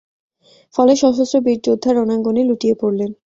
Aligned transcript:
ফলে 0.75 0.93
সশস্ত্র 0.95 1.37
বীরযোদ্ধা 1.45 1.89
রণাঙ্গনে 1.91 2.41
লুটিয়ে 2.45 2.75
পড়লেন। 2.81 3.11